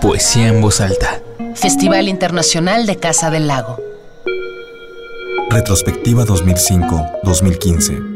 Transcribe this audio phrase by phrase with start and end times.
[0.00, 1.20] Poesía en voz alta.
[1.54, 3.78] Festival Internacional de Casa del Lago.
[5.50, 8.14] Retrospectiva 2005-2015.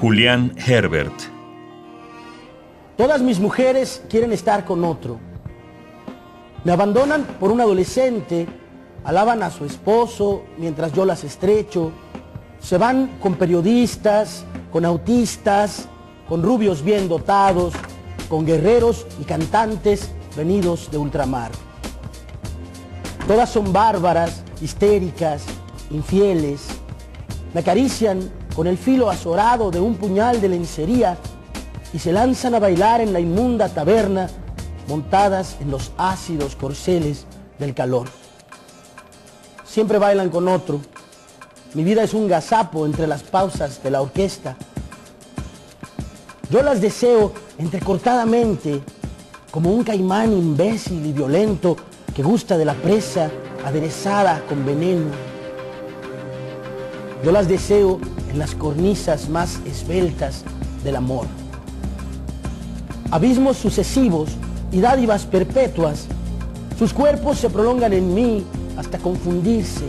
[0.00, 1.14] Julián Herbert.
[2.96, 5.18] Todas mis mujeres quieren estar con otro.
[6.64, 8.46] Me abandonan por un adolescente,
[9.04, 11.90] alaban a su esposo mientras yo las estrecho,
[12.60, 15.86] se van con periodistas, con autistas,
[16.28, 17.74] con rubios bien dotados,
[18.28, 21.50] con guerreros y cantantes venidos de ultramar.
[23.26, 25.44] Todas son bárbaras, histéricas,
[25.90, 26.66] infieles.
[27.52, 31.16] Me acarician con el filo azorado de un puñal de lencería
[31.92, 34.28] y se lanzan a bailar en la inmunda taberna
[34.88, 37.26] montadas en los ácidos corceles
[37.58, 38.08] del calor.
[39.64, 40.80] Siempre bailan con otro.
[41.74, 44.56] Mi vida es un gazapo entre las pausas de la orquesta.
[46.52, 48.82] Yo las deseo entrecortadamente
[49.50, 51.78] como un caimán imbécil y violento
[52.14, 53.30] que gusta de la presa
[53.64, 55.06] aderezada con veneno.
[57.24, 57.98] Yo las deseo
[58.30, 60.44] en las cornisas más esbeltas
[60.84, 61.24] del amor.
[63.10, 64.28] Abismos sucesivos
[64.72, 66.04] y dádivas perpetuas,
[66.78, 68.44] sus cuerpos se prolongan en mí
[68.76, 69.86] hasta confundirse.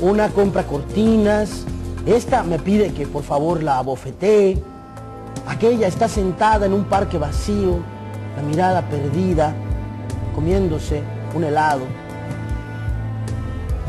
[0.00, 1.62] Una compra cortinas,
[2.06, 4.60] esta me pide que por favor la abofetee,
[5.46, 7.78] aquella está sentada en un parque vacío,
[8.36, 9.54] la mirada perdida,
[10.34, 11.02] comiéndose
[11.34, 11.82] un helado.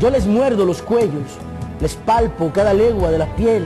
[0.00, 1.38] Yo les muerdo los cuellos,
[1.80, 3.64] les palpo cada legua de la piel,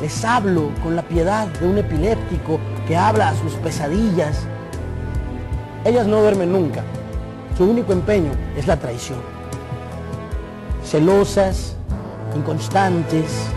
[0.00, 4.46] les hablo con la piedad de un epiléptico que habla a sus pesadillas.
[5.84, 6.82] Ellas no duermen nunca.
[7.56, 9.18] Su único empeño es la traición.
[10.84, 11.74] Celosas,
[12.36, 13.48] inconstantes,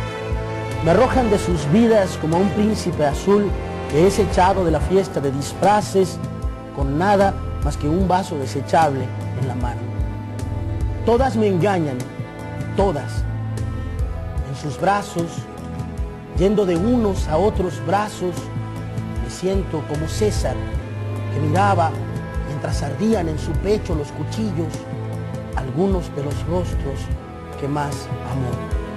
[0.84, 3.50] me arrojan de sus vidas como un príncipe azul
[3.92, 6.18] que es echado de la fiesta de disfraces
[6.76, 9.06] con nada más que un vaso desechable
[9.40, 9.82] en la mano.
[11.06, 11.98] Todas me engañan,
[12.76, 13.24] todas.
[14.50, 15.28] En sus brazos,
[16.38, 18.36] yendo de unos a otros brazos,
[19.24, 20.56] me siento como César,
[21.34, 21.92] que miraba
[22.48, 24.74] mientras ardían en su pecho los cuchillos,
[25.56, 27.00] algunos de los rostros
[27.60, 28.91] que más amó.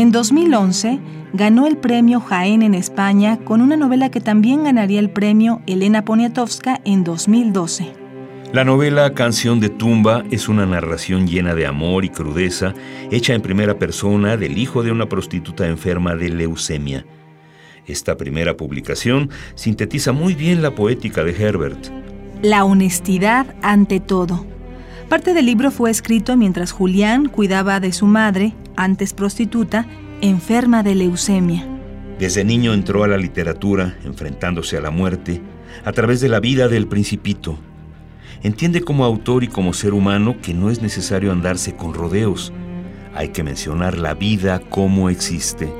[0.00, 0.98] En 2011
[1.34, 6.06] ganó el premio Jaén en España con una novela que también ganaría el premio Elena
[6.06, 7.92] Poniatowska en 2012.
[8.54, 12.72] La novela Canción de Tumba es una narración llena de amor y crudeza,
[13.10, 17.04] hecha en primera persona del hijo de una prostituta enferma de leucemia.
[17.84, 21.88] Esta primera publicación sintetiza muy bien la poética de Herbert.
[22.40, 24.46] La honestidad ante todo.
[25.10, 29.86] Parte del libro fue escrito mientras Julián cuidaba de su madre, antes prostituta,
[30.22, 31.66] enferma de leucemia.
[32.18, 35.40] Desde niño entró a la literatura, enfrentándose a la muerte,
[35.84, 37.58] a través de la vida del principito.
[38.42, 42.52] Entiende como autor y como ser humano que no es necesario andarse con rodeos.
[43.14, 45.70] Hay que mencionar la vida como existe.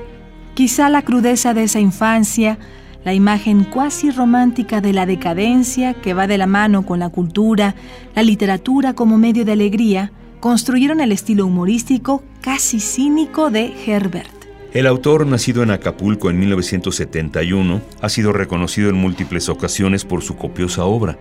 [0.54, 2.58] Quizá la crudeza de esa infancia,
[3.02, 7.74] la imagen cuasi romántica de la decadencia que va de la mano con la cultura,
[8.14, 14.40] la literatura como medio de alegría, construyeron el estilo humorístico casi cínico de Herbert.
[14.72, 20.36] El autor, nacido en Acapulco en 1971, ha sido reconocido en múltiples ocasiones por su
[20.36, 21.18] copiosa obra,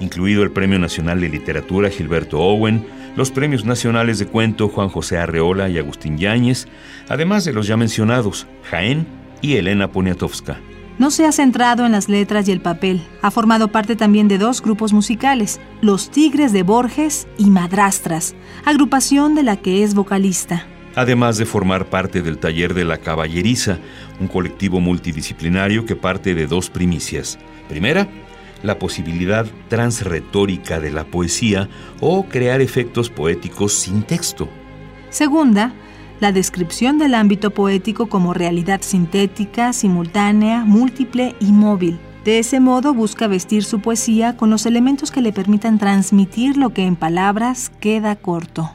[0.00, 2.86] incluido el Premio Nacional de Literatura Gilberto Owen,
[3.16, 6.68] los Premios Nacionales de Cuento Juan José Arreola y Agustín Yáñez,
[7.08, 9.06] además de los ya mencionados Jaén
[9.40, 10.58] y Elena Poniatowska.
[11.00, 13.00] No se ha centrado en las letras y el papel.
[13.22, 18.34] Ha formado parte también de dos grupos musicales, Los Tigres de Borges y Madrastras,
[18.66, 20.66] agrupación de la que es vocalista.
[20.94, 23.78] Además de formar parte del taller de la Caballeriza,
[24.20, 27.38] un colectivo multidisciplinario que parte de dos primicias.
[27.66, 28.06] Primera,
[28.62, 34.50] la posibilidad transretórica de la poesía o crear efectos poéticos sin texto.
[35.08, 35.72] Segunda,
[36.20, 41.98] la descripción del ámbito poético como realidad sintética, simultánea, múltiple y móvil.
[42.24, 46.70] De ese modo busca vestir su poesía con los elementos que le permitan transmitir lo
[46.70, 48.70] que en palabras queda corto.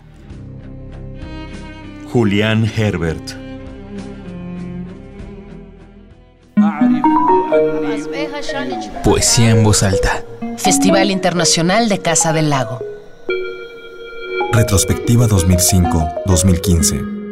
[2.12, 3.46] Julián Herbert
[9.04, 10.24] Poesía en voz alta.
[10.58, 12.80] Festival Internacional de Casa del Lago.
[14.52, 17.25] Retrospectiva 2005-2015.